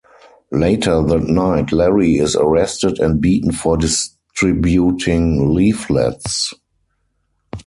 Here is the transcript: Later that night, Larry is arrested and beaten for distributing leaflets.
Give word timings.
Later 0.51 1.03
that 1.03 1.27
night, 1.27 1.71
Larry 1.71 2.15
is 2.15 2.35
arrested 2.35 2.97
and 2.97 3.21
beaten 3.21 3.51
for 3.51 3.77
distributing 3.77 5.53
leaflets. 5.53 6.51